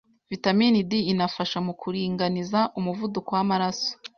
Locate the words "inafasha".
1.13-1.57